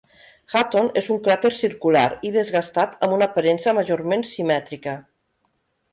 [0.53, 4.97] Hutton és un cràter circular i desgastat amb una aparença majorment simètrica.